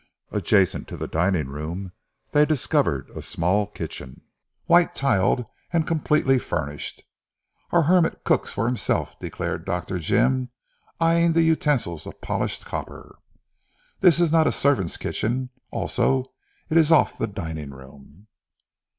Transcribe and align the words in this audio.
Adjacent 0.31 0.87
to 0.87 0.97
the 0.97 1.07
dining 1.07 1.49
room, 1.49 1.91
they 2.31 2.43
discovered 2.43 3.07
a 3.11 3.21
small 3.21 3.67
kitchen, 3.67 4.21
white 4.65 4.95
tiled 4.95 5.45
and 5.71 5.85
completely 5.85 6.39
furnished. 6.39 7.03
"Our 7.69 7.83
hermit 7.83 8.23
cooks 8.23 8.51
for 8.51 8.65
himself," 8.65 9.19
declared 9.19 9.63
Dr. 9.63 9.99
Jim, 9.99 10.49
eying 10.99 11.33
the 11.33 11.43
utensils 11.43 12.07
of 12.07 12.19
polished 12.19 12.65
copper. 12.65 13.19
"This 13.99 14.19
is 14.19 14.31
not 14.31 14.47
a 14.47 14.51
servant's 14.51 14.97
kitchen: 14.97 15.51
also 15.69 16.33
it 16.67 16.77
is 16.77 16.91
off 16.91 17.19
the 17.19 17.27
dining 17.27 17.69
room." 17.69 18.25